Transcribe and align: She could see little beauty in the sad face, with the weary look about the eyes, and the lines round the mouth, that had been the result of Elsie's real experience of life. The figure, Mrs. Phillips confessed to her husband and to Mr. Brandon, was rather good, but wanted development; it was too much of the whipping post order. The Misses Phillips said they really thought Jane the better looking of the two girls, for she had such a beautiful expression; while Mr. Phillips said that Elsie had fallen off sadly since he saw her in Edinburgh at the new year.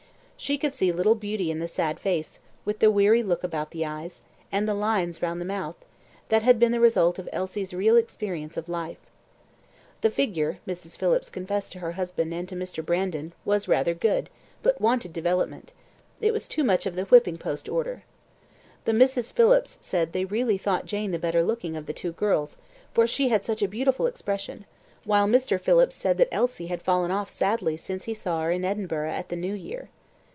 She 0.51 0.57
could 0.57 0.73
see 0.73 0.91
little 0.91 1.13
beauty 1.13 1.51
in 1.51 1.59
the 1.59 1.67
sad 1.67 1.99
face, 1.99 2.39
with 2.65 2.79
the 2.79 2.89
weary 2.89 3.21
look 3.21 3.43
about 3.43 3.69
the 3.69 3.85
eyes, 3.85 4.23
and 4.51 4.67
the 4.67 4.73
lines 4.73 5.21
round 5.21 5.39
the 5.39 5.45
mouth, 5.45 5.77
that 6.29 6.41
had 6.41 6.57
been 6.57 6.71
the 6.71 6.79
result 6.79 7.19
of 7.19 7.29
Elsie's 7.31 7.75
real 7.75 7.95
experience 7.95 8.57
of 8.57 8.67
life. 8.67 8.97
The 10.01 10.09
figure, 10.09 10.57
Mrs. 10.67 10.97
Phillips 10.97 11.29
confessed 11.29 11.73
to 11.73 11.79
her 11.81 11.91
husband 11.91 12.33
and 12.33 12.49
to 12.49 12.55
Mr. 12.55 12.83
Brandon, 12.83 13.33
was 13.45 13.67
rather 13.67 13.93
good, 13.93 14.31
but 14.63 14.81
wanted 14.81 15.13
development; 15.13 15.73
it 16.21 16.33
was 16.33 16.47
too 16.47 16.63
much 16.63 16.87
of 16.87 16.95
the 16.95 17.03
whipping 17.05 17.37
post 17.37 17.69
order. 17.69 18.01
The 18.85 18.93
Misses 18.93 19.31
Phillips 19.31 19.77
said 19.79 20.11
they 20.11 20.25
really 20.25 20.57
thought 20.57 20.87
Jane 20.87 21.11
the 21.11 21.19
better 21.19 21.43
looking 21.43 21.75
of 21.75 21.85
the 21.85 21.93
two 21.93 22.13
girls, 22.13 22.57
for 22.95 23.05
she 23.05 23.29
had 23.29 23.43
such 23.43 23.61
a 23.61 23.67
beautiful 23.67 24.07
expression; 24.07 24.65
while 25.03 25.27
Mr. 25.27 25.61
Phillips 25.61 25.95
said 25.95 26.17
that 26.17 26.33
Elsie 26.33 26.65
had 26.65 26.81
fallen 26.81 27.11
off 27.11 27.29
sadly 27.29 27.77
since 27.77 28.05
he 28.05 28.15
saw 28.15 28.41
her 28.41 28.49
in 28.49 28.65
Edinburgh 28.65 29.11
at 29.11 29.29
the 29.29 29.35
new 29.35 29.53
year. 29.53 29.89